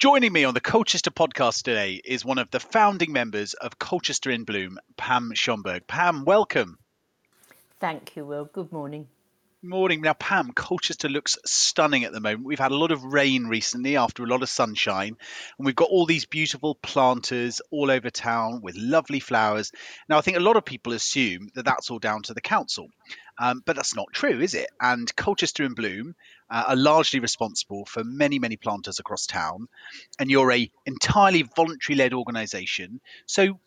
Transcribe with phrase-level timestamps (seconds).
[0.00, 4.30] Joining me on the Colchester podcast today is one of the founding members of Colchester
[4.30, 5.86] in Bloom, Pam Schomberg.
[5.86, 6.78] Pam, welcome.
[7.80, 8.46] Thank you, Will.
[8.46, 9.08] Good morning.
[9.62, 10.00] Morning.
[10.00, 12.46] Now, Pam, Colchester looks stunning at the moment.
[12.46, 15.18] We've had a lot of rain recently after a lot of sunshine,
[15.58, 19.70] and we've got all these beautiful planters all over town with lovely flowers.
[20.08, 22.88] Now, I think a lot of people assume that that's all down to the council,
[23.38, 24.70] um, but that's not true, is it?
[24.80, 26.14] And Colchester in Bloom
[26.50, 29.68] uh, are largely responsible for many, many planters across town,
[30.18, 33.00] and you're a entirely voluntary-led organisation.
[33.26, 33.58] So,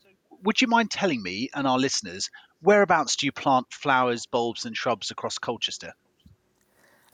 [0.44, 2.30] would you mind telling me and our listeners
[2.62, 5.94] whereabouts do you plant flowers, bulbs, and shrubs across Colchester?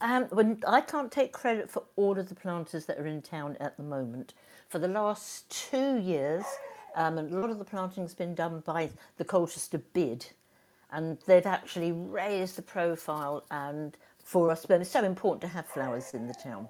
[0.02, 3.58] Um, when I can't take credit for all of the planters that are in town
[3.60, 4.34] at the moment.
[4.70, 6.46] For the last two years,
[6.96, 10.28] um, a lot of the planting has been done by the Colchester Bid,
[10.92, 13.98] and they've actually raised the profile and
[14.30, 14.66] for us.
[14.66, 16.70] But it's so important to have flowers in the town,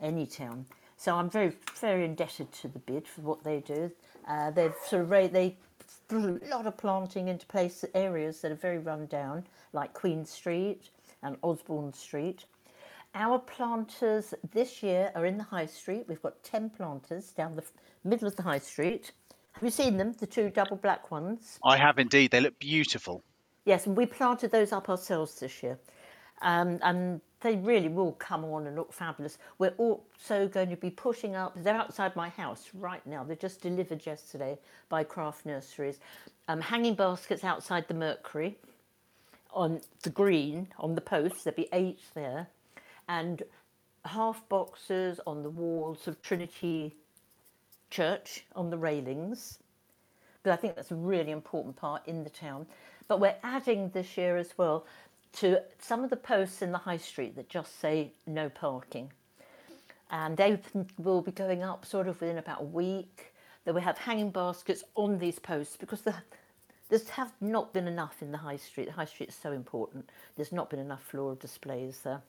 [0.00, 0.66] any town.
[0.98, 3.90] So I'm very, very indebted to the Bid for what they do.
[4.28, 5.56] Uh, they've sort of raised, they
[6.08, 10.26] put a lot of planting into place areas that are very run down, like Queen
[10.26, 10.90] Street
[11.22, 12.44] and Osborne Street.
[13.14, 16.04] Our planters this year are in the High Street.
[16.06, 17.64] We've got 10 planters down the
[18.04, 19.12] middle of the High Street.
[19.52, 21.58] Have you seen them, the two double black ones?
[21.64, 22.30] I have indeed.
[22.30, 23.22] They look beautiful.
[23.64, 25.78] Yes, and we planted those up ourselves this year.
[26.42, 29.38] Um, and they really will come on and look fabulous.
[29.58, 33.24] We're also going to be pushing up, they're outside my house right now.
[33.24, 36.00] They're just delivered yesterday by Craft Nurseries.
[36.48, 38.58] Um, hanging baskets outside the Mercury
[39.52, 42.46] on the green, on the posts, there'll be eight there,
[43.08, 43.42] and
[44.04, 46.94] half boxes on the walls of Trinity
[47.90, 49.58] Church on the railings.
[50.42, 52.66] But I think that's a really important part in the town.
[53.08, 54.86] But we're adding this year as well
[55.34, 59.12] to some of the posts in the high street that just say no parking.
[60.10, 60.58] And they
[60.98, 63.32] will be going up sort of within about a week.
[63.66, 66.14] That we have hanging baskets on these posts because the,
[66.88, 68.86] there's have not been enough in the high street.
[68.86, 70.10] The high street is so important.
[70.34, 72.22] There's not been enough floral displays there.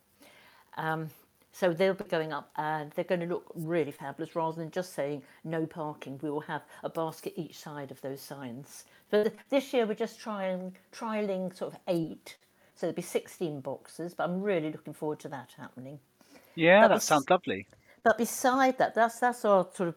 [0.77, 1.09] Um,
[1.53, 4.93] so they'll be going up and they're going to look really fabulous rather than just
[4.93, 6.19] saying no parking.
[6.21, 8.85] We will have a basket each side of those signs.
[9.09, 12.37] But this year we're just trying, trialing sort of eight
[12.81, 15.99] so there'll be 16 boxes, but I'm really looking forward to that happening.
[16.55, 17.67] Yeah, but that bes- sounds lovely.
[18.03, 19.95] But beside that, that's that's our sort of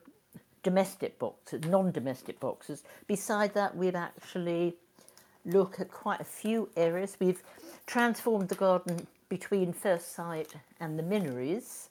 [0.62, 2.84] domestic boxes, non-domestic boxes.
[3.06, 4.74] Beside that, we've actually
[5.46, 7.16] looked at quite a few areas.
[7.18, 7.42] We've
[7.86, 11.88] transformed the garden between Firstsite and the Minories,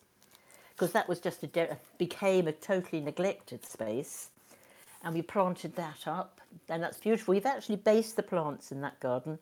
[0.76, 4.30] because that was just a de- became a totally neglected space,
[5.04, 6.40] and we planted that up,
[6.70, 7.34] and that's beautiful.
[7.34, 9.40] We've actually based the plants in that garden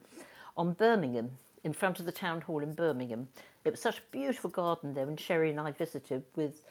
[0.56, 1.31] on Birmingham,
[1.63, 3.28] in front of the town hall in Birmingham.
[3.63, 6.66] It was such a beautiful garden there, and Sherry and I visited with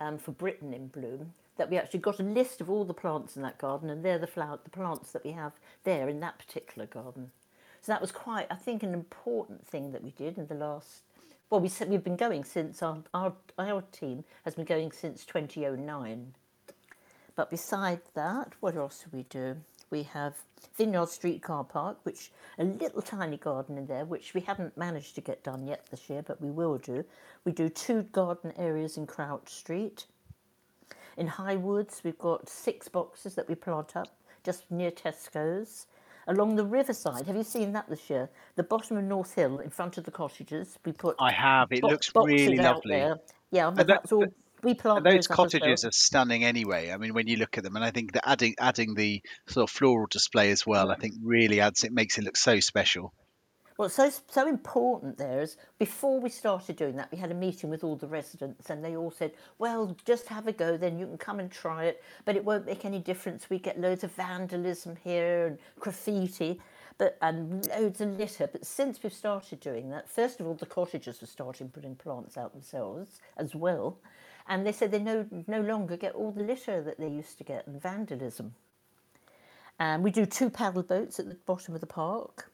[0.00, 3.36] um, for Britain in Bloom that we actually got a list of all the plants
[3.36, 5.52] in that garden, and they're the flower, the plants that we have
[5.84, 7.30] there in that particular garden.
[7.80, 11.02] So that was quite, I think, an important thing that we did in the last.
[11.48, 15.24] Well, we said we've been going since our, our our team has been going since
[15.24, 16.34] 2009.
[17.36, 19.56] But beside that, what else do we do?
[19.90, 20.34] We have
[20.76, 25.14] Vineyard Street car park, which a little tiny garden in there, which we haven't managed
[25.14, 27.04] to get done yet this year, but we will do.
[27.44, 30.06] We do two garden areas in Crouch Street.
[31.16, 34.08] In High Woods, we've got six boxes that we plant up
[34.44, 35.86] just near Tesco's.
[36.28, 38.28] Along the riverside, have you seen that this year?
[38.56, 41.14] The bottom of North Hill, in front of the cottages, we put.
[41.20, 41.70] I have.
[41.70, 43.12] It looks really lovely.
[43.52, 44.26] Yeah, uh, but that's all
[44.62, 46.90] we plant those cottages are stunning anyway.
[46.90, 49.68] I mean, when you look at them, and I think that adding adding the sort
[49.68, 51.00] of floral display as well, I mm.
[51.00, 53.12] think really adds it makes it look so special.
[53.78, 57.68] Well, so so important there is before we started doing that, we had a meeting
[57.68, 61.06] with all the residents, and they all said, "Well, just have a go, then you
[61.06, 63.50] can come and try it, but it won't make any difference.
[63.50, 66.60] We get loads of vandalism here and graffiti."
[66.98, 68.46] But and loads of litter.
[68.46, 72.38] But since we've started doing that, first of all, the cottagers are starting putting plants
[72.38, 73.98] out themselves as well,
[74.48, 77.44] and they said they no, no longer get all the litter that they used to
[77.44, 78.54] get and vandalism.
[79.78, 82.50] And we do two paddle boats at the bottom of the park.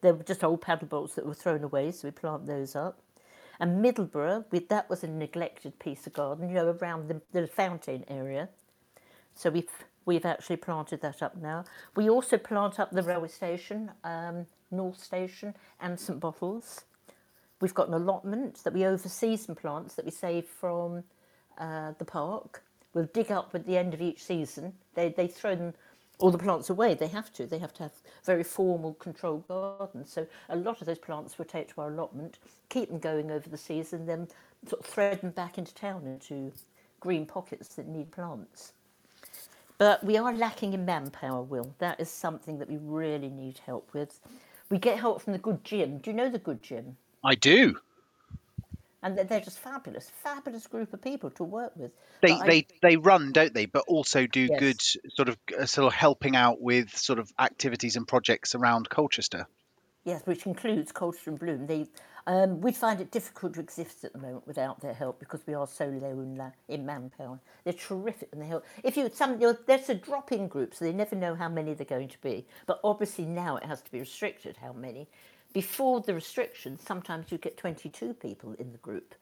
[0.00, 2.98] They were just old paddle boats that were thrown away, so we plant those up.
[3.60, 7.46] And Middleborough, we, that was a neglected piece of garden, you know, around the, the
[7.46, 8.48] fountain area.
[9.34, 9.70] So we've,
[10.04, 11.64] we've actually planted that up now.
[11.94, 16.84] We also plant up the railway station, um, North Station, and St Botolph's.
[17.60, 21.04] We've got an allotment that we oversee some plants that we save from
[21.58, 22.62] uh, the park.
[22.94, 24.72] We'll dig up at the end of each season.
[24.94, 25.74] They, they throw them,
[26.18, 26.94] all the plants away.
[26.94, 27.46] They have to.
[27.46, 27.92] They have to have
[28.24, 30.12] very formal controlled gardens.
[30.12, 32.38] So a lot of those plants we'll take to our allotment,
[32.68, 34.28] keep them going over the season, then
[34.68, 36.52] sort of thread them back into town into
[37.00, 38.72] green pockets that need plants.
[39.78, 41.74] But we are lacking in manpower, Will.
[41.78, 44.20] That is something that we really need help with.
[44.70, 45.98] We get help from the Good Gym.
[45.98, 46.96] Do you know the Good Gym?
[47.24, 47.76] I do.
[49.02, 51.90] And they're just fabulous, fabulous group of people to work with.
[52.20, 53.66] They I, they they run, don't they?
[53.66, 54.60] But also do yes.
[54.60, 54.80] good
[55.12, 59.46] sort of uh, sort of helping out with sort of activities and projects around Colchester.
[60.04, 61.66] Yes, which includes Colchester in Bloom.
[61.66, 61.86] They
[62.26, 65.54] um, we find it difficult to exist at the moment without their help because we
[65.54, 67.40] are so low in, la- in manpower.
[67.64, 68.64] They're terrific and they help.
[68.84, 72.08] If you some, there's a drop-in group, so they never know how many they're going
[72.08, 72.46] to be.
[72.66, 75.08] But obviously now it has to be restricted how many.
[75.52, 79.14] Before the restrictions, sometimes you get 22 people in the group,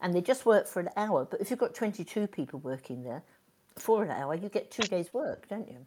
[0.00, 1.24] and they just work for an hour.
[1.24, 3.22] But if you've got 22 people working there
[3.76, 5.86] for an hour, you get two days' work, don't you?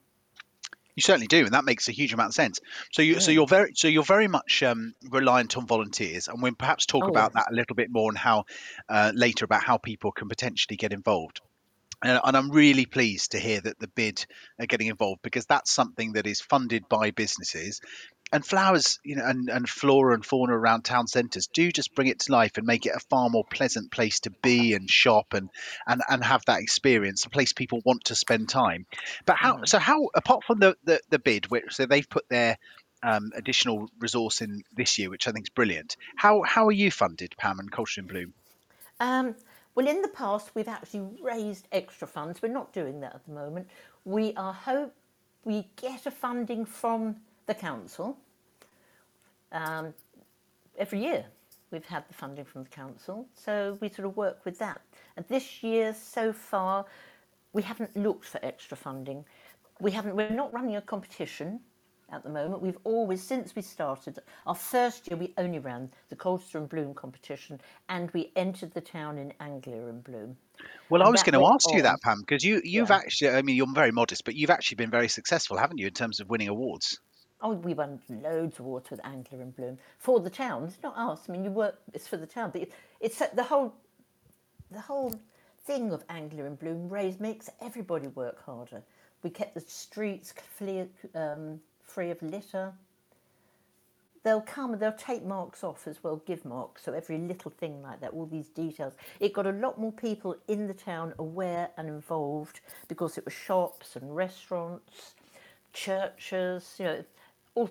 [0.96, 2.60] You certainly do, and that makes a huge amount of sense.
[2.92, 3.20] So you, yeah.
[3.20, 7.04] so you're very, so you're very much um, reliant on volunteers, and we'll perhaps talk
[7.04, 7.46] oh, about yes.
[7.46, 8.46] that a little bit more and how
[8.90, 11.40] uh, later about how people can potentially get involved.
[12.04, 14.26] And, and I'm really pleased to hear that the bid
[14.60, 17.82] are getting involved because that's something that is funded by businesses
[18.32, 22.08] and flowers, you know, and, and flora and fauna around town centres do just bring
[22.08, 25.34] it to life and make it a far more pleasant place to be and shop
[25.34, 25.50] and
[25.88, 28.86] and, and have that experience, a place people want to spend time.
[29.26, 29.64] But how?
[29.66, 30.10] So how?
[30.16, 32.58] Apart from the the, the bid, which so they've put their
[33.04, 35.96] um, additional resource in this year, which I think is brilliant.
[36.16, 38.34] How how are you funded, Pam and Colchester in Bloom?
[39.00, 39.36] Um,
[39.76, 42.42] well, in the past, we've actually raised extra funds.
[42.42, 43.70] We're not doing that at the moment.
[44.06, 44.94] We are hope
[45.46, 48.18] we get a funding from the council.
[49.52, 49.94] Um,
[50.78, 51.26] every year
[51.72, 54.82] we've had the funding from the council, so we sort of work with that.
[55.16, 56.86] And this year so far,
[57.54, 59.26] we haven't looked for extra funding.
[59.80, 60.16] We haven't.
[60.16, 61.60] We're not running a competition
[62.10, 62.62] at the moment.
[62.62, 66.94] We've always, since we started, our first year we only ran the Colchester in Bloom
[66.94, 67.60] competition,
[67.90, 70.38] and we entered the town in Anglia in Bloom.
[70.90, 71.76] Well, and I was going to ask on.
[71.76, 72.96] you that, Pam, because you you've yeah.
[72.96, 75.94] actually, I mean, you're very modest, but you've actually been very successful, haven't you, in
[75.94, 77.00] terms of winning awards?
[77.42, 80.64] Oh, we won loads of awards with Anglia in Bloom for the town.
[80.64, 81.22] It's not us.
[81.30, 81.80] I mean, you work.
[81.94, 82.68] It's for the town, but
[83.00, 83.76] it's the whole,
[84.72, 85.14] the whole
[85.66, 88.82] thing of Anglia in Bloom raise makes everybody work harder.
[89.22, 92.74] We kept the streets free, um, free of litter.
[94.24, 96.84] They'll come and they'll take marks off as well, give marks.
[96.84, 98.94] So every little thing like that, all these details.
[99.20, 103.34] It got a lot more people in the town aware and involved because it was
[103.34, 105.14] shops and restaurants,
[105.72, 106.76] churches.
[106.80, 107.06] You know,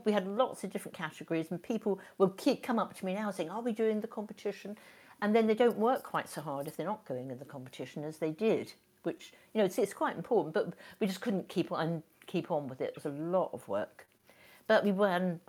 [0.04, 3.30] we had lots of different categories, and people will keep come up to me now
[3.30, 4.76] saying, "Are we doing the competition?"
[5.22, 8.04] And then they don't work quite so hard if they're not going in the competition
[8.04, 10.54] as they did, which you know it's, it's quite important.
[10.54, 12.90] But we just couldn't keep on keep on with it.
[12.90, 14.06] It was a lot of work,
[14.66, 15.40] but we won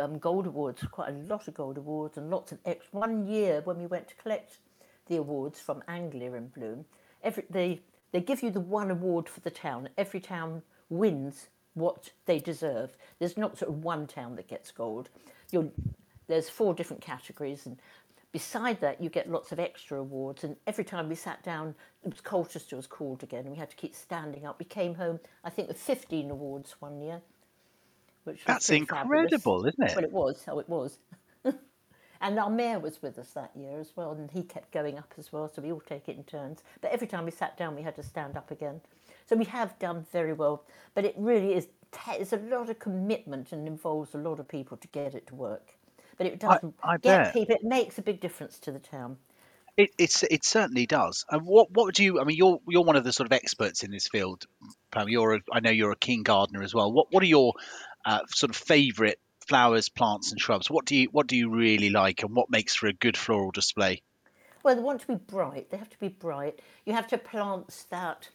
[0.00, 2.86] um, gold awards, quite a lot of gold awards, and lots of ex.
[2.92, 4.58] One year when we went to collect
[5.06, 6.84] the awards from Anglia in Bloom,
[7.22, 9.88] every they they give you the one award for the town.
[9.96, 12.96] Every town wins what they deserve.
[13.18, 15.08] There's not sort of one town that gets gold.
[15.50, 15.68] You're,
[16.28, 17.78] there's four different categories, and
[18.32, 20.44] beside that, you get lots of extra awards.
[20.44, 21.74] And every time we sat down,
[22.04, 24.58] it was Colchester was called again, and we had to keep standing up.
[24.58, 27.20] We came home, I think, with 15 awards one year.
[28.24, 29.32] Which That's incredible, fabulous.
[29.66, 29.96] isn't it?
[29.96, 30.44] Well, it was.
[30.48, 30.98] Oh, it was.
[32.20, 35.12] and our mayor was with us that year as well, and he kept going up
[35.18, 36.62] as well, so we all take it in turns.
[36.80, 38.80] But every time we sat down, we had to stand up again.
[39.32, 40.62] So we have done very well,
[40.94, 41.68] but it really is
[42.10, 45.34] it's a lot of commitment and involves a lot of people to get it to
[45.34, 45.72] work.
[46.18, 47.32] But it doesn't I, I get bet.
[47.32, 47.54] people.
[47.54, 49.16] It makes a big difference to the town.
[49.78, 51.24] It it's, it certainly does.
[51.30, 52.20] And what what do you?
[52.20, 54.44] I mean, you're you're one of the sort of experts in this field,
[54.90, 55.08] Pam.
[55.08, 56.92] You're a, I know you're a keen gardener as well.
[56.92, 57.54] What what are your
[58.04, 59.16] uh, sort of favourite
[59.48, 60.68] flowers, plants, and shrubs?
[60.68, 63.50] What do you what do you really like, and what makes for a good floral
[63.50, 64.02] display?
[64.62, 65.70] Well, they want to be bright.
[65.70, 66.60] They have to be bright.
[66.84, 68.28] You have to plants that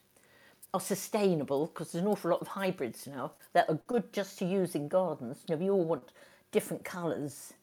[0.73, 4.45] are sustainable because there's an awful lot of hybrids now that are good just to
[4.45, 5.43] use in gardens.
[5.47, 6.11] You know, we all want
[6.51, 7.53] different colours,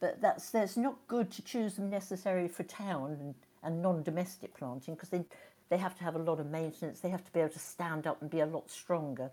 [0.00, 4.94] but that's that's not good to choose them necessarily for town and, and non-domestic planting
[4.94, 5.24] because they
[5.70, 7.00] they have to have a lot of maintenance.
[7.00, 9.30] They have to be able to stand up and be a lot stronger.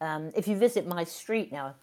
[0.00, 1.74] Um, if you visit my street now,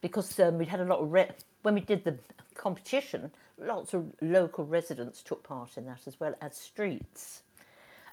[0.00, 1.30] because um, we had a lot of re-
[1.62, 2.16] when we did the
[2.54, 7.42] competition, lots of local residents took part in that as well as streets.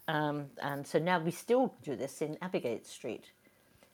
[0.08, 3.32] Um, and so now we still do this in Abbeygate Street.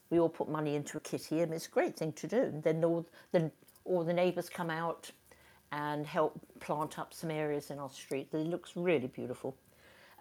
[0.10, 2.42] We all put money into a kitty, and it's a great thing to do.
[2.42, 3.52] And then all, then
[3.86, 5.12] all the neighbours come out
[5.72, 8.30] and help plant up some areas in our street.
[8.34, 9.56] It looks really beautiful.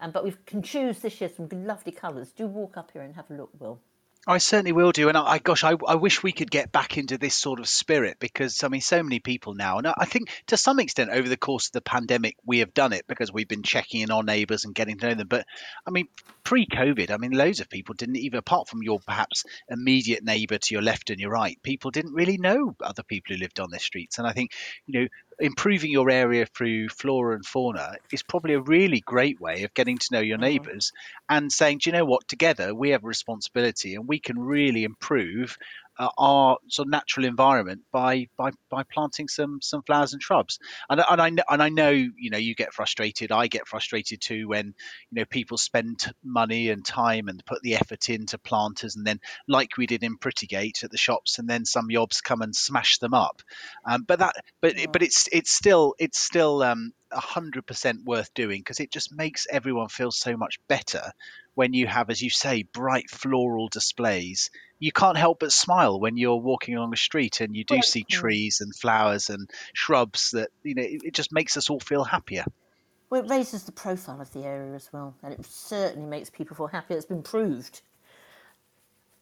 [0.01, 2.33] Um, but we can choose this year some lovely colours.
[2.33, 3.81] Do walk up here and have a look, Will.
[4.29, 6.99] I certainly will do, and I, I gosh, I, I wish we could get back
[6.99, 10.29] into this sort of spirit because I mean, so many people now, and I think
[10.49, 13.49] to some extent over the course of the pandemic, we have done it because we've
[13.49, 15.29] been checking in on neighbours and getting to know them.
[15.29, 15.47] But
[15.87, 16.09] I mean,
[16.49, 20.75] pre-COVID, I mean, loads of people didn't even, apart from your perhaps immediate neighbour to
[20.75, 23.79] your left and your right, people didn't really know other people who lived on their
[23.79, 24.17] streets.
[24.19, 24.53] And I think,
[24.87, 29.63] you know, improving your area through flora and fauna is probably a really great way
[29.65, 30.39] of getting to know your Mhm.
[30.39, 30.91] neighbours
[31.29, 34.85] and saying, do you know what, together we have a responsibility and we can really
[34.85, 35.57] improve
[35.99, 40.59] uh, our sort of natural environment by by by planting some some flowers and shrubs.
[40.89, 43.33] And, I- and I know, and I know you know you get frustrated.
[43.33, 47.75] I get frustrated too when you know people spend money and time and put the
[47.77, 51.65] effort into planters and then like we did in Prettygate at the shops and then
[51.65, 53.43] some yobs come and smash them up.
[53.85, 54.93] Um, but that but Mm.
[54.93, 59.15] but it's it's still it's still um a hundred percent worth doing because it just
[59.15, 61.11] makes everyone feel so much better
[61.55, 64.51] when you have, as you say, bright floral displays
[64.81, 68.05] you can't help but smile when you're walking along a street and you do see
[68.05, 72.05] trees and flowers and shrubs that you know it, it just makes us all feel
[72.05, 72.45] happier
[73.11, 76.55] Well, it raises the profile of the area as well, and it certainly makes people
[76.55, 76.97] feel happier.
[76.97, 77.81] It's been proved.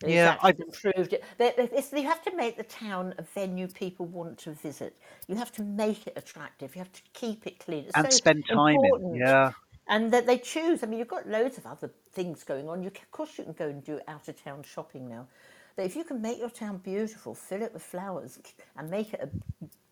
[0.04, 1.14] Yeah, actually I- been proved.
[1.38, 4.96] They- they- you have to make the town a venue people want to visit.
[5.28, 6.74] You have to make it attractive.
[6.74, 7.84] You have to keep it clean.
[7.86, 9.14] It's and so spend time important.
[9.14, 9.52] in yeah
[9.88, 10.82] And that they choose.
[10.82, 12.82] I mean, you've got loads of other things going on.
[12.82, 15.28] You, can, of course, you can go and do out of town shopping now.
[15.76, 18.38] But if you can make your town beautiful, fill it with flowers,
[18.76, 19.30] and make it a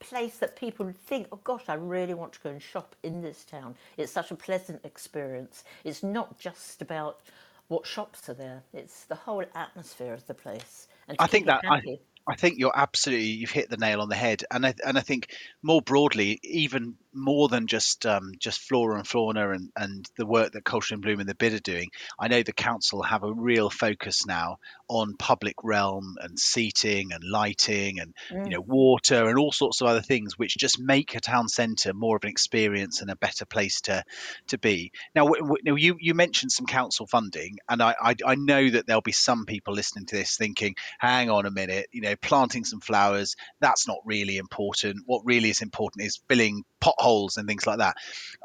[0.00, 3.44] place that people think, oh gosh, I really want to go and shop in this
[3.44, 3.76] town.
[3.96, 5.64] It's such a pleasant experience.
[5.84, 7.20] It's not just about
[7.68, 8.62] what shops are there.
[8.72, 10.88] It's the whole atmosphere of the place.
[11.08, 11.80] And I think that I.
[12.26, 15.02] I think you're absolutely you've hit the nail on the head, and I and I
[15.02, 15.28] think
[15.62, 20.52] more broadly, even more than just um, just flora and fauna and, and the work
[20.52, 21.90] that Colchester in Bloom and the Bid are doing.
[22.18, 27.22] I know the council have a real focus now on public realm and seating and
[27.24, 31.20] lighting and you know water and all sorts of other things, which just make a
[31.20, 34.02] town centre more of an experience and a better place to
[34.48, 34.92] to be.
[35.14, 38.70] Now, w- w- now you you mentioned some council funding, and I, I I know
[38.70, 42.16] that there'll be some people listening to this thinking, hang on a minute, you know,
[42.16, 45.02] planting some flowers that's not really important.
[45.06, 46.64] What really is important is filling
[47.04, 47.96] potholes and things like that.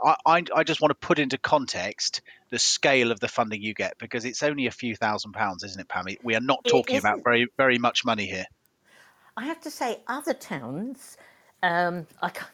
[0.03, 3.73] I I, I just want to put into context the scale of the funding you
[3.73, 6.17] get because it's only a few thousand pounds, isn't it, Pammy?
[6.23, 8.45] We are not talking about very very much money here.
[9.37, 11.15] I have to say, other towns,
[11.63, 12.49] um, I ca-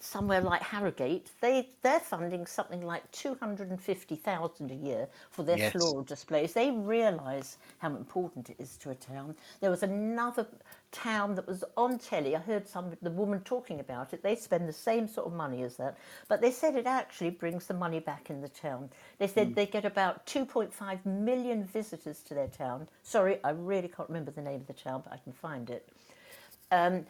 [0.00, 5.08] somewhere like Harrogate, they they're funding something like two hundred and fifty thousand a year
[5.30, 5.72] for their Yes.
[5.72, 6.52] floral displays.
[6.54, 9.36] They realise how important it is to a town.
[9.60, 10.46] There was another
[10.92, 12.34] town that was on telly.
[12.36, 14.22] I heard some the woman talking about it.
[14.22, 17.66] They spend the same sort of money as that, but they said it actually brings
[17.66, 18.90] the money back in the town.
[19.18, 22.88] They said they get about two point five million visitors to their town.
[23.02, 25.88] Sorry, I really can't remember the name of the town, but I can find it.
[26.72, 27.06] Um,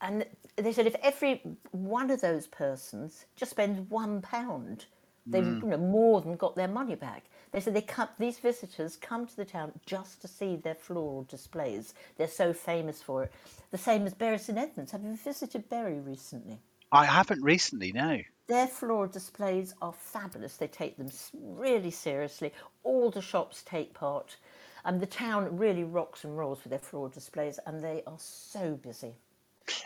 [0.00, 0.26] and
[0.56, 4.86] they said if every one of those persons just spends one pound,
[5.26, 5.62] they've Mm.
[5.62, 7.24] you know, more than got their money back.
[7.52, 11.24] They said they come, these visitors come to the town just to see their floral
[11.24, 11.94] displays.
[12.16, 13.32] They're so famous for it.
[13.70, 14.92] The same as Bury St Edmunds.
[14.92, 16.58] Have you visited Bury recently?
[16.92, 18.20] I haven't recently, no.
[18.46, 20.56] Their floral displays are fabulous.
[20.56, 22.52] They take them really seriously.
[22.84, 24.36] All the shops take part.
[24.84, 28.74] And the town really rocks and rolls with their floral displays, and they are so
[28.76, 29.14] busy.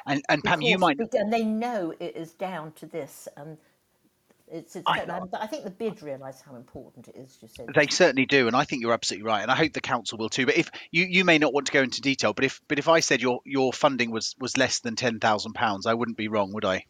[0.06, 3.56] And and Pam, you might bec- and they know it is down to this, and
[4.49, 4.76] it's.
[4.76, 7.38] it's I- and- I think the bid realise how important it is.
[7.40, 9.80] You said They certainly do, and I think you're absolutely right, and I hope the
[9.80, 10.46] council will too.
[10.46, 12.88] But if you, you may not want to go into detail, but if but if
[12.88, 16.28] I said your your funding was was less than ten thousand pounds, I wouldn't be
[16.28, 16.84] wrong, would I?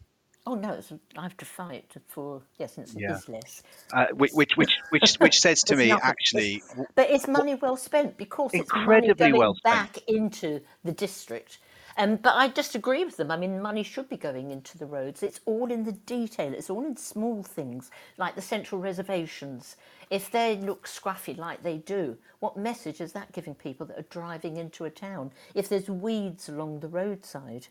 [0.47, 3.15] Oh no, it's, I have to fight for yes, and it's, Yeah.
[3.15, 3.61] it's less.
[3.93, 6.03] Uh, which which which which which says to me nothing.
[6.03, 9.75] actually, It's- but it's money well spent because it's money going well spent.
[9.75, 11.59] back into the district.
[11.97, 13.31] Um, but I disagree with them.
[13.31, 15.23] I mean, money should be going into the roads.
[15.23, 16.53] It's all in the detail.
[16.53, 19.75] It's all in small things like the central reservations.
[20.09, 24.05] If they look scruffy like they do, what message is that giving people that are
[24.09, 25.31] driving into a town?
[25.53, 27.67] If there's weeds along the roadside,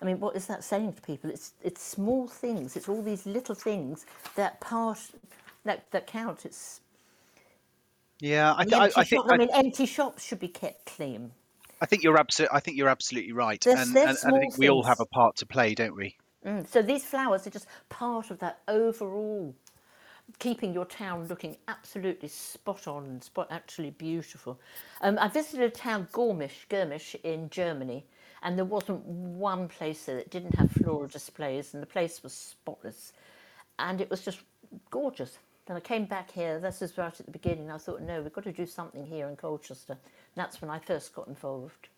[0.00, 1.30] I mean, what is that saying to people?
[1.30, 2.76] It's it's small things.
[2.76, 4.98] It's all these little things that part
[5.64, 6.46] that that count.
[6.46, 6.80] It's
[8.20, 10.86] yeah, I, th- I, I think shop- I, I, mean, empty shops should be kept
[10.86, 11.32] clean.
[11.80, 14.38] I think you're absolutely I think you're absolutely right, They're- and, they're and, and I
[14.40, 16.16] think we all have a part to play, don't we?
[16.46, 16.66] Mm.
[16.66, 19.54] So these flowers are just part of that overall
[20.38, 24.60] keeping your town looking absolutely spot on and spot actually beautiful.
[25.00, 28.04] Um, I visited a town, Gormisch, Garmisch in Germany,
[28.42, 32.32] and there wasn't one place there that didn't have floral displays, and the place was
[32.32, 33.12] spotless,
[33.78, 34.40] and it was just
[34.90, 35.38] gorgeous.
[35.68, 36.58] Then I came back here.
[36.58, 37.70] This is right at the beginning.
[37.70, 39.92] I thought, no, we've got to do something here in Colchester.
[39.92, 40.00] And
[40.34, 41.88] that's when I first got involved.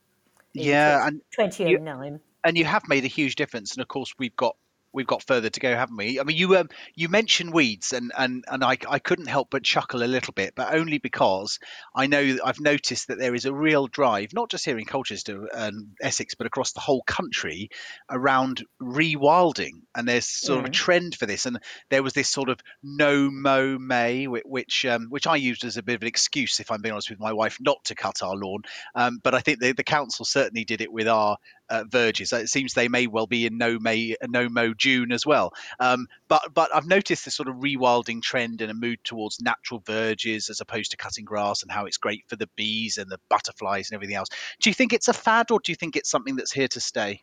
[0.56, 2.18] in Yeah, and 2009.
[2.42, 3.74] and you have made a huge difference.
[3.74, 4.56] And of course, we've got
[4.92, 6.20] we've got further to go, haven't we?
[6.20, 9.62] I mean, you um, you mentioned weeds, and and and I I couldn't help but
[9.62, 11.59] chuckle a little bit, but only because
[11.94, 15.47] I know I've noticed that there is a real drive, not just here in Colchester
[15.54, 17.70] and Essex, but across the whole country,
[18.11, 21.47] around rewilding, and there's sort of a trend for this.
[21.47, 21.59] And
[21.90, 25.82] there was this sort of no mow May, which um, which I used as a
[25.82, 28.35] bit of an excuse, if I'm being honest with my wife, not to cut our
[28.35, 28.62] lawn.
[28.94, 31.37] Um, but I think the, the council certainly did it with our
[31.70, 32.32] uh, verges.
[32.32, 35.52] It seems they may well be in no May, no mo June as well.
[35.78, 39.80] Um, but but I've noticed this sort of rewilding trend and a mood towards natural
[39.86, 43.20] verges as opposed to cutting grass, and how it's great for the bees and the
[43.28, 44.28] butterflies and everything else.
[44.60, 46.80] Do you think it's a fad, or do you think it's something that's here to
[46.80, 47.22] stay?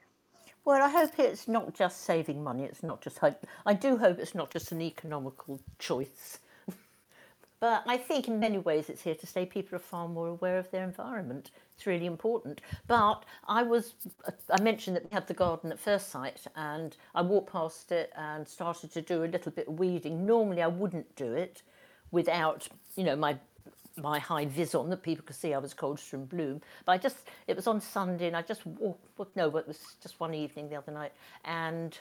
[0.66, 2.64] Well, I hope it's not just saving money.
[2.64, 3.46] It's not just hope.
[3.66, 6.40] I do hope it's not just an economical choice.
[7.60, 9.46] But I think in many ways it's here to stay.
[9.46, 11.50] People are far more aware of their environment.
[11.76, 12.62] It's really important.
[12.86, 13.96] But I was,
[14.28, 18.12] uh, I mentioned that we had the garden at Firstsite, and I walked past it
[18.16, 20.26] and started to do a little bit of weeding.
[20.26, 21.64] Normally, I wouldn't do it
[22.12, 23.38] without, you know, my
[24.00, 25.74] my high vis on that people could see I was
[26.14, 26.62] in bloom.
[26.86, 30.20] But I just, it was on Sunday and I just walked, no, it was just
[30.20, 31.98] one evening the other night and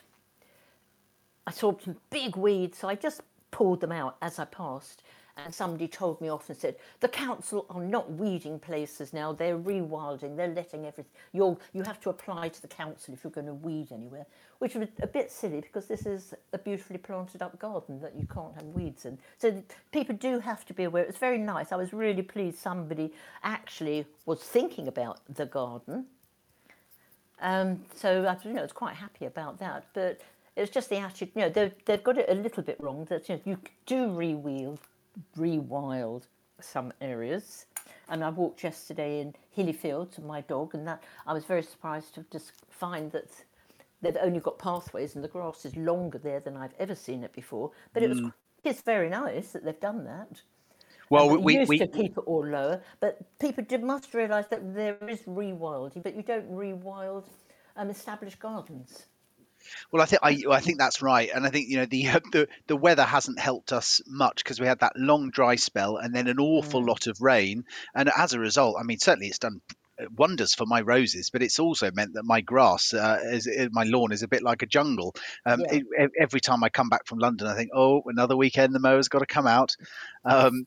[1.46, 2.76] I saw some big weeds.
[2.78, 5.02] So I just pulled them out as I passed
[5.36, 9.32] and somebody told me off and said the council are not weeding places now.
[9.32, 10.36] They're rewilding.
[10.36, 13.54] They're letting everything you you have to apply to the council if you're going to
[13.54, 14.26] weed anywhere
[14.58, 18.26] which was a bit silly because this is a beautifully planted up garden that you
[18.32, 19.18] can't have weeds in.
[19.38, 19.62] So
[19.92, 21.04] people do have to be aware.
[21.04, 21.72] It's very nice.
[21.72, 23.12] I was really pleased somebody
[23.42, 26.06] actually was thinking about the garden.
[27.40, 29.84] Um, so I you know, I was quite happy about that.
[29.92, 30.20] But
[30.56, 33.36] it's just the attitude, you know, they've, got it a little bit wrong that you,
[33.36, 34.78] know, you do rewild
[35.36, 36.26] rewild
[36.60, 37.66] some areas.
[38.08, 42.14] And I walked yesterday in Hillyfield to my dog, and that I was very surprised
[42.14, 43.30] to just find that
[44.02, 47.32] they've only got pathways and the grass is longer there than I've ever seen it
[47.32, 47.70] before.
[47.92, 48.32] But it was mm.
[48.64, 50.42] it's very nice that they've done that.
[51.08, 54.74] Well, we, we used we, to keep it all lower, but people must realise that
[54.74, 57.24] there is rewilding, but you don't rewild
[57.76, 59.06] um, established gardens.
[59.90, 62.48] Well, I think I, I think that's right, and I think you know the the,
[62.66, 66.26] the weather hasn't helped us much because we had that long dry spell and then
[66.26, 66.88] an awful mm.
[66.88, 69.60] lot of rain, and as a result, I mean, certainly it's done
[70.16, 74.12] wonders for my roses, but it's also meant that my grass, uh, is, my lawn
[74.12, 75.14] is a bit like a jungle.
[75.44, 75.80] Um, yeah.
[75.98, 79.08] it, every time I come back from London, I think, oh, another weekend the mower's
[79.08, 79.76] got to come out.
[80.28, 80.66] Um,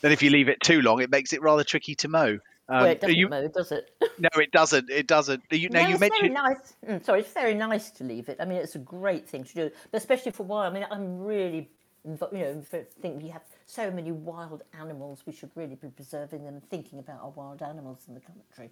[0.00, 2.40] then if you leave it too long, it makes it rather tricky to mow.
[2.68, 3.90] Um, well, it doesn't you, does it?
[4.18, 4.90] no, it doesn't.
[4.90, 5.42] It doesn't.
[5.50, 6.10] You, no, you mentioned.
[6.20, 6.74] Very nice.
[6.86, 8.38] Mm, sorry, it's very nice to leave it.
[8.40, 10.72] I mean, it's a great thing to do, but especially for wild.
[10.72, 11.70] I mean, I'm really,
[12.04, 12.64] you know,
[13.00, 15.22] think we have so many wild animals.
[15.26, 18.70] We should really be preserving them, and thinking about our wild animals in the country.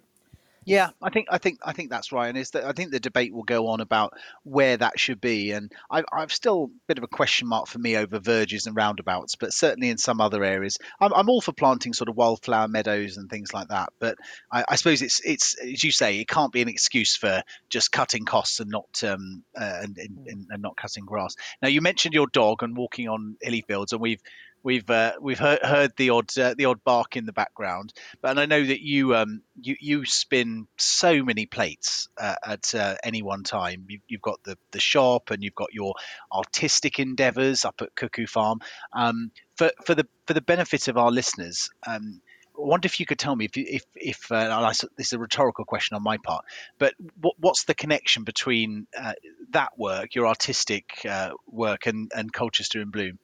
[0.67, 2.99] Yeah, I think I think I think that's right, and is that I think the
[2.99, 6.97] debate will go on about where that should be, and I, I've still a bit
[6.97, 10.43] of a question mark for me over verges and roundabouts, but certainly in some other
[10.43, 13.89] areas, I'm, I'm all for planting sort of wildflower meadows and things like that.
[13.99, 14.17] But
[14.51, 17.91] I, I suppose it's it's as you say, it can't be an excuse for just
[17.91, 21.35] cutting costs and not um uh, and, and, and not cutting grass.
[21.61, 24.21] Now you mentioned your dog and walking on Hilly Fields, and we've
[24.65, 27.93] we've uh, we've heard, heard the odd uh, the odd bark in the background.
[28.21, 32.75] But and I know that you um you you spin so many plates uh, at
[32.75, 33.85] uh, any one time.
[33.87, 35.93] You've, you've got the the shop and you've got your
[36.33, 38.59] artistic endeavours up at Cuckoo Farm.
[38.91, 41.69] Um, for for the for the benefit of our listeners.
[41.87, 42.21] Um,
[42.57, 45.65] I wonder if you could tell me if if if uh, this is a rhetorical
[45.65, 46.45] question on my part,
[46.79, 49.11] but what, what's the connection between uh,
[49.49, 53.19] that work, your artistic uh, work, and and Colchester in Bloom?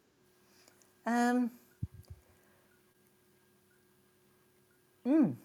[1.06, 1.52] Um,
[5.06, 5.36] mm.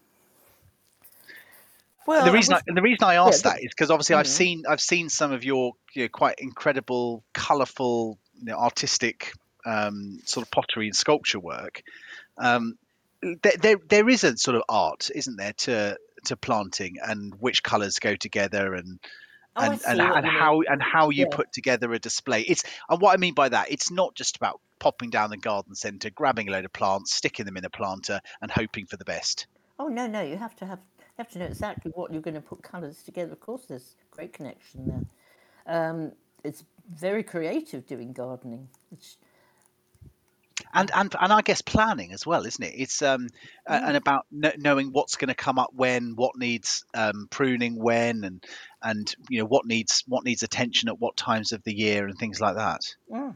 [2.05, 4.19] Well, the reason I, the reason I asked yeah, that is because obviously mm.
[4.19, 4.33] I've mm-hmm.
[4.33, 9.33] seen I've seen some of your you know, quite incredible, colourful, you know, artistic
[9.65, 11.83] um, sort of pottery and sculpture work.
[12.37, 12.77] Um,
[13.21, 17.63] there, there there is a sort of art, isn't there, to to planting and which
[17.63, 18.99] colours go together and
[19.55, 21.35] oh, and, and, and how and how you yeah.
[21.35, 22.41] put together a display.
[22.41, 25.75] It's and what I mean by that, it's not just about popping down the garden
[25.75, 29.05] centre, grabbing a load of plants, sticking them in a planter, and hoping for the
[29.05, 29.47] best.
[29.79, 32.35] Oh no, no, you have to have you have to know exactly what you're going
[32.35, 33.33] to put colours together.
[33.33, 34.87] Of course, there's great connection
[35.65, 35.85] there.
[35.89, 36.11] Um,
[36.43, 38.67] it's very creative doing gardening.
[38.91, 39.17] It's,
[40.73, 42.73] and and and I guess planning as well, isn't it?
[42.75, 43.29] It's um mm.
[43.67, 48.43] and about knowing what's going to come up when, what needs um, pruning when, and
[48.81, 52.17] and you know what needs what needs attention at what times of the year and
[52.17, 52.81] things like that.
[53.09, 53.33] Yeah.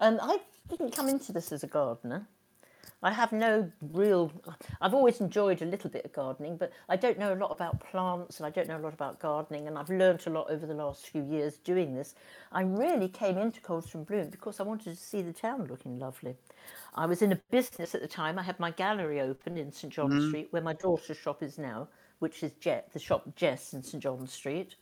[0.00, 0.38] Um, I
[0.68, 2.26] didn't come into this as a gardener.
[3.02, 4.32] I have no real.
[4.80, 7.78] I've always enjoyed a little bit of gardening, but I don't know a lot about
[7.78, 9.68] plants and I don't know a lot about gardening.
[9.68, 12.16] And I've learnt a lot over the last few years doing this.
[12.50, 15.98] I really came into Colchester in Bloom because I wanted to see the town looking
[15.98, 16.34] lovely.
[16.94, 18.36] I was in a business at the time.
[18.36, 20.28] I had my gallery open in St John mm.
[20.28, 21.86] Street, where my daughter's shop is now,
[22.18, 24.74] which is Jet, the shop Jess in St John Street.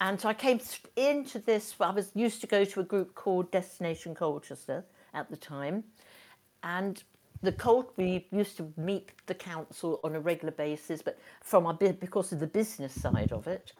[0.00, 0.60] And so I came
[0.96, 1.74] into this.
[1.80, 4.84] I was used to go to a group called Destination Colchester
[5.18, 5.84] at the time,
[6.62, 7.02] and
[7.42, 11.74] the cold we used to meet the council on a regular basis, but from our
[11.74, 13.72] because of the business side of it,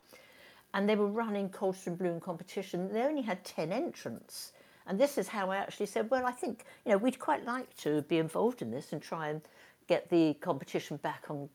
[0.75, 2.93] and they were running Colchester in Bloom competition.
[2.93, 4.53] They only had ten entrants,
[4.87, 7.75] and this is how I actually said, well, I think you know we'd quite like
[7.79, 9.41] to be involved in this and try and
[9.89, 11.49] get the competition back on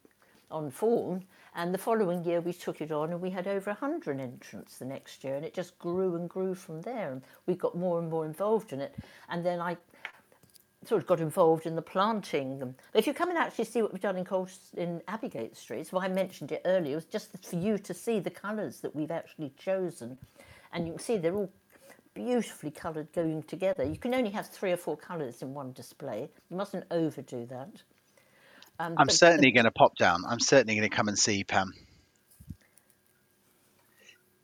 [0.53, 1.23] on form.
[1.55, 4.85] And the following year we took it on, and we had over hundred entrants the
[4.85, 7.11] next year, and it just grew and grew from there.
[7.11, 8.95] And we got more and more involved in it.
[9.29, 9.77] And then I
[10.85, 12.75] sort of got involved in the planting.
[12.93, 14.25] If you come and actually see what we've done in
[14.77, 18.19] in Abbeygate Street, so I mentioned it earlier, it was just for you to see
[18.19, 20.17] the colours that we've actually chosen.
[20.73, 21.51] And you can see they're all
[22.13, 23.83] beautifully coloured going together.
[23.83, 26.29] You can only have three or four colours in one display.
[26.49, 27.83] You mustn't overdo that.
[28.83, 30.23] Um, I'm certainly going to pop down.
[30.27, 31.71] I'm certainly going to come and see Pam.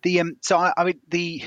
[0.02, 1.44] The um, so I, I mean the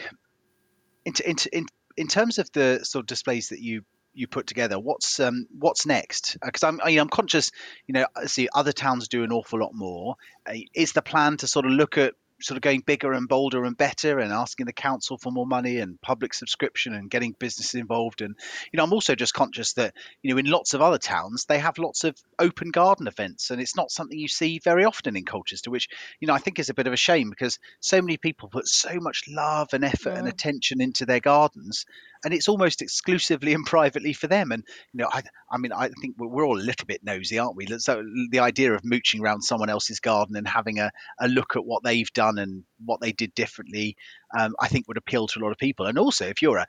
[1.07, 4.79] in, in, in in terms of the sort of displays that you you put together.
[4.79, 6.37] What's um, what's next?
[6.45, 7.51] Because uh, I'm you know, I'm conscious.
[7.87, 10.17] You know, see other towns do an awful lot more.
[10.47, 13.65] Uh, is the plan to sort of look at sort of going bigger and bolder
[13.65, 17.75] and better and asking the council for more money and public subscription and getting businesses
[17.75, 18.35] involved and
[18.73, 21.59] you know i'm also just conscious that you know in lots of other towns they
[21.59, 25.25] have lots of open garden events and it's not something you see very often in
[25.25, 25.89] colchester which
[26.21, 28.67] you know i think is a bit of a shame because so many people put
[28.67, 30.19] so much love and effort yeah.
[30.19, 31.87] and attention into their gardens
[32.25, 34.53] and it's almost exclusively and privately for them.
[34.53, 37.57] And you know, I, I mean, I think we're all a little bit nosy, aren't
[37.57, 37.67] we?
[37.79, 41.65] So the idea of mooching around someone else's garden and having a, a look at
[41.65, 43.97] what they've done and what they did differently,
[44.39, 45.87] um, I think would appeal to a lot of people.
[45.87, 46.67] And also, if you're a,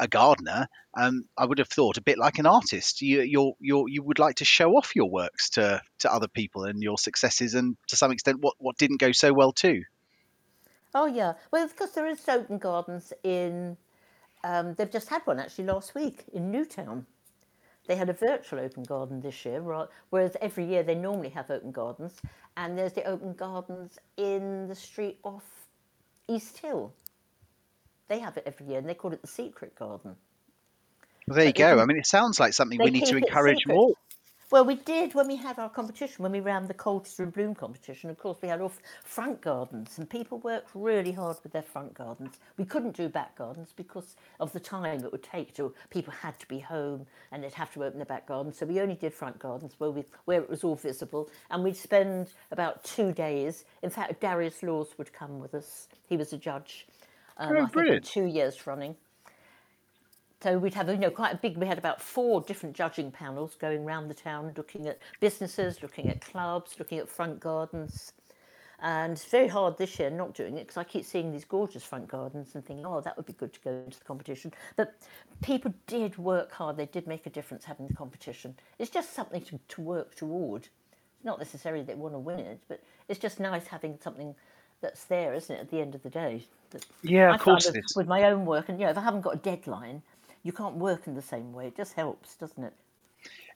[0.00, 3.88] a gardener, um, I would have thought a bit like an artist, you you're, you're,
[3.88, 7.54] you would like to show off your works to to other people and your successes,
[7.54, 9.82] and to some extent, what what didn't go so well too.
[10.94, 13.76] Oh yeah, well, because there is open gardens in
[14.44, 17.06] um, they've just had one actually last week in Newtown.
[17.86, 19.60] They had a virtual open garden this year,
[20.10, 22.14] whereas every year they normally have open gardens.
[22.56, 25.44] And there's the open gardens in the street off
[26.28, 26.92] East Hill.
[28.08, 30.16] They have it every year, and they call it the Secret Garden.
[31.26, 31.70] Well, there you go.
[31.70, 33.94] Can, I mean, it sounds like something we need to encourage more.
[34.52, 37.54] Well, we did when we had our competition, when we ran the Colchester in Bloom
[37.54, 38.10] competition.
[38.10, 41.94] Of course, we had off front gardens, and people worked really hard with their front
[41.94, 42.38] gardens.
[42.58, 45.72] We couldn't do back gardens because of the time it would take to.
[45.88, 48.52] People had to be home, and they'd have to open their back garden.
[48.52, 51.74] So we only did front gardens where we where it was all visible, and we'd
[51.74, 53.64] spend about two days.
[53.82, 55.88] In fact, Darius Laws would come with us.
[56.06, 56.86] He was a judge.
[57.38, 58.96] Um, oh, I think two years running.
[60.42, 61.56] So we'd have, you know, quite a big.
[61.56, 66.08] We had about four different judging panels going around the town, looking at businesses, looking
[66.08, 68.12] at clubs, looking at front gardens.
[68.80, 71.84] And it's very hard this year not doing it because I keep seeing these gorgeous
[71.84, 74.52] front gardens and thinking, oh, that would be good to go into the competition.
[74.74, 74.96] But
[75.40, 76.76] people did work hard.
[76.76, 78.56] They did make a difference having the competition.
[78.80, 80.62] It's just something to, to work toward.
[80.62, 84.34] It's not necessarily they want to win it, but it's just nice having something
[84.80, 85.60] that's there, isn't it?
[85.60, 86.44] At the end of the day.
[87.02, 87.70] yeah, of I course.
[87.70, 90.02] With, with my own work, and you know, if I haven't got a deadline,
[90.42, 91.68] you can't work in the same way.
[91.68, 92.74] It just helps, doesn't it?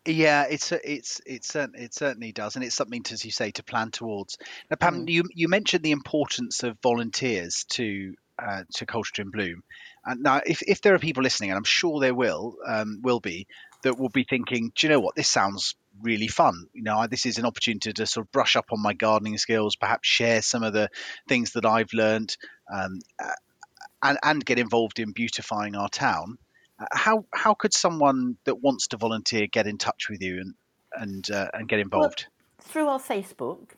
[0.07, 3.64] Yeah, it's it's it's it certainly does, and it's something to, as you say, to
[3.64, 4.38] plan towards.
[4.70, 5.11] Now, Pam, mm.
[5.11, 9.64] you you mentioned the importance of volunteers to uh, to Colchester Bloom,
[10.05, 13.18] and now if if there are people listening, and I'm sure there will um, will
[13.18, 13.49] be,
[13.83, 16.66] that will be thinking, do you know what, this sounds really fun.
[16.72, 19.75] You know, this is an opportunity to sort of brush up on my gardening skills,
[19.75, 20.88] perhaps share some of the
[21.27, 22.37] things that I've learned,
[22.72, 23.01] um,
[24.05, 26.38] and and get involved in beautifying our town
[26.92, 30.54] how how could someone that wants to volunteer get in touch with you and
[30.92, 32.26] and uh, and get involved?
[32.28, 33.70] Well, through our Facebook.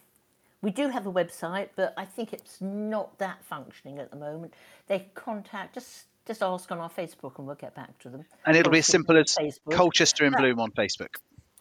[0.61, 4.54] We do have a website, but I think it's not that functioning at the moment.
[4.88, 8.24] They contact just just ask on our Facebook, and we'll get back to them.
[8.44, 9.72] And it'll be as simple as Facebook.
[9.72, 11.14] Colchester in Bloom on Facebook.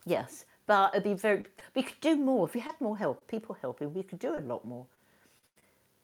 [0.06, 1.44] Yes, but it'd be very.
[1.76, 3.94] We could do more if we had more help, people helping.
[3.94, 4.86] We could do a lot more.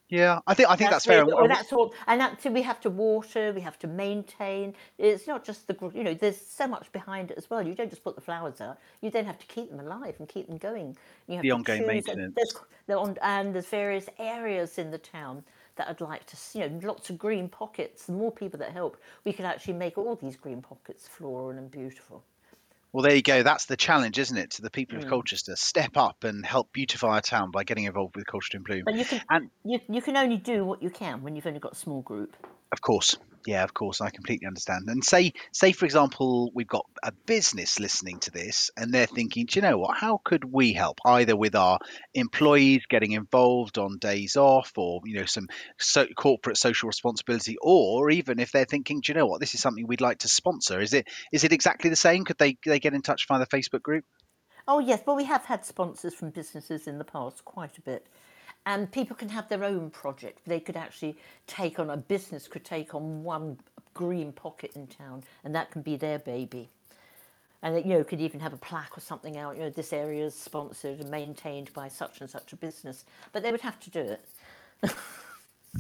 [0.10, 1.26] Yeah, I think I think that's, that's fair.
[1.26, 4.76] Really, that's all, and that we have to water, we have to maintain.
[5.00, 6.14] It's not just the you know.
[6.14, 7.66] There's so much behind it as well.
[7.66, 8.78] You don't just put the flowers out.
[9.02, 10.96] You then have to keep them alive and keep them going.
[11.28, 12.36] You have the ongoing maintenance.
[12.86, 15.44] There's, and there's various areas in the town
[15.78, 16.60] that I'd like to see.
[16.60, 18.06] You know, lots of green pockets.
[18.06, 21.72] The more people that help, we can actually make all these green pockets floral and
[21.72, 22.24] beautiful.
[22.94, 23.42] Well, there you go.
[23.42, 25.10] That's the challenge, isn't it, to the people of Mm.
[25.10, 25.56] Colchester?
[25.56, 28.84] Step up and help beautify our town by getting involved with Colchester in Bloom.
[28.86, 31.60] But you can And you, you can only do what you can when you've only
[31.60, 32.38] got a small group.
[32.72, 33.18] Of course.
[33.46, 34.00] Yeah, of course.
[34.00, 34.88] I completely understand.
[34.88, 39.46] And say, say for example, we've got a business listening to this and they're thinking,
[39.46, 39.98] do you know what?
[39.98, 41.80] How could we help either with our
[42.14, 48.10] employees getting involved on days off or, you know, some so corporate social responsibility, or
[48.10, 49.42] even if they're thinking, do you know what?
[49.42, 50.80] This is something we'd like to sponsor.
[50.80, 52.24] Is it, is it exactly the same?
[52.24, 54.06] Could they, they get in touch via the Facebook group?
[54.66, 58.08] Oh yes, but we have had sponsors from businesses in the past, quite a bit.
[58.66, 60.40] And people can have their own project.
[60.46, 63.58] They could actually take on a business could take on one
[63.94, 66.70] green pocket in town, and that can be their baby.
[67.62, 69.56] And you know, could even have a plaque or something out.
[69.58, 73.06] You know, this area is sponsored and maintained by such and such a business.
[73.32, 74.26] But they would have to do it.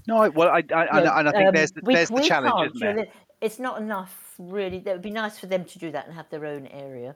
[0.07, 2.55] No, well, I, I, I, and I think um, there's, the- we- there's the challenge,
[2.65, 3.07] isn't there?
[3.41, 4.77] It's not enough, really.
[4.77, 7.15] It would be nice for them to do that and have their own area.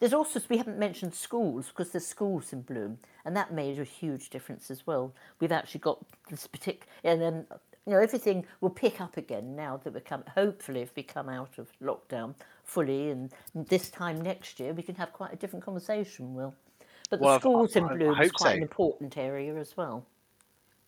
[0.00, 3.84] There's also we haven't mentioned schools because there's schools in Bloom, and that made a
[3.84, 5.12] huge difference as well.
[5.40, 5.98] We've actually got
[6.30, 7.46] this particular, and then
[7.86, 10.22] you know everything will pick up again now that we come.
[10.34, 12.34] Hopefully, if we come out of lockdown
[12.64, 16.32] fully, and this time next year we can have quite a different conversation.
[16.32, 16.54] Will,
[17.10, 18.56] but the Well, I- schools in I- I Bloom is quite so.
[18.56, 20.06] an important area as well.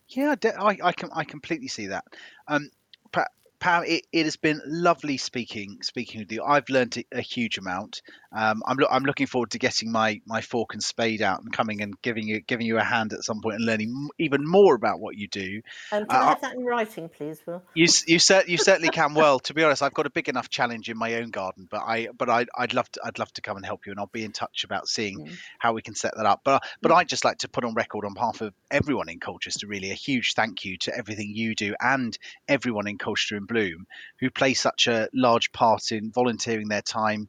[0.07, 2.05] Yeah, I, I can I completely see that.
[2.47, 2.69] Um,
[3.11, 3.25] Pa-
[3.61, 6.43] Pam, it, it has been lovely speaking speaking with you.
[6.43, 8.01] I've learned a, huge amount.
[8.35, 11.53] Um, I'm lo- I'm looking forward to getting my my fork and spade out and
[11.53, 14.41] coming and giving you giving you a hand at some point and learning m- even
[14.43, 15.61] more about what you do.
[15.91, 17.61] Um, can Uh, I have that in writing, please, Will?
[17.75, 19.13] You you cer- you certainly can.
[19.13, 21.81] Well, to be honest, I've got a big enough challenge in my own garden, but
[21.85, 24.07] I but I I'd love to I'd love to come and help you, and I'll
[24.07, 25.37] be in touch about seeing Mm.
[25.59, 26.41] how we can set that up.
[26.43, 29.67] But but I'd just like to put on record on behalf of everyone in Colchester,
[29.67, 33.85] really, a huge thank you to everything you do and everyone in Colchester in Bloom
[34.19, 37.27] who play such a large part in volunteering their time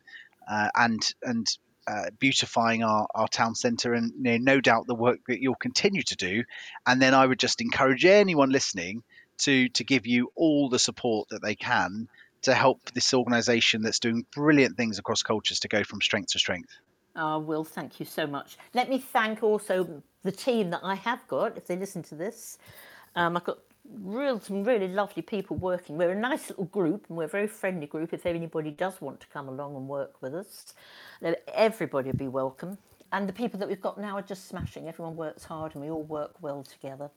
[0.50, 1.46] uh, and and
[1.88, 5.56] uh, beautifying our, our town centre and you know, no doubt the work that you'll
[5.56, 6.44] continue to do
[6.86, 9.02] and then i would just encourage anyone listening
[9.36, 12.08] to to give you all the support that they can
[12.42, 16.38] to help this organisation that's doing brilliant things across cultures to go from strength to
[16.38, 16.70] strength
[17.14, 18.56] Oh, Will, thank you so much.
[18.72, 22.58] Let me thank also the team that I have got, if they listen to this.
[23.14, 23.58] Um, I've got
[23.90, 25.96] real some really lovely people working.
[25.96, 28.12] We're a nice little group and we're a very friendly group.
[28.12, 30.74] If anybody does want to come along and work with us,
[31.54, 32.78] everybody will be welcome.
[33.12, 34.88] And the people that we've got now are just smashing.
[34.88, 37.10] Everyone works hard and we all work well together.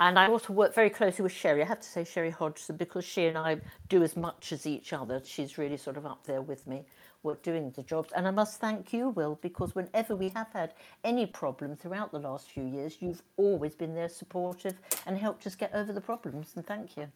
[0.00, 1.62] And I also work very closely with Sherry.
[1.62, 4.92] I have to say Sherry Hodgson because she and I do as much as each
[4.92, 5.22] other.
[5.24, 6.84] She's really sort of up there with me.
[7.22, 8.12] We're doing the jobs.
[8.14, 12.18] And I must thank you, Will, because whenever we have had any problem throughout the
[12.18, 14.74] last few years, you've always been there supportive
[15.06, 16.52] and helped us get over the problems.
[16.54, 17.08] And thank you.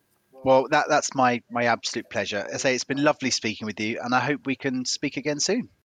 [0.44, 4.00] well that that's my my absolute pleasure i say it's been lovely speaking with you
[4.02, 5.68] and i hope we can speak again soon